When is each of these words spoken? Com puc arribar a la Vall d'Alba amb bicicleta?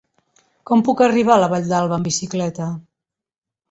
Com 0.69 0.81
puc 0.87 1.03
arribar 1.09 1.35
a 1.37 1.39
la 1.45 1.51
Vall 1.53 1.71
d'Alba 1.75 1.99
amb 2.01 2.13
bicicleta? 2.13 2.75